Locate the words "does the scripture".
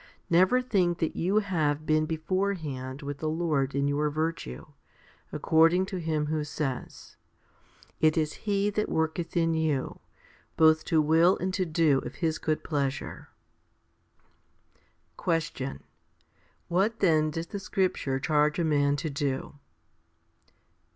17.29-18.19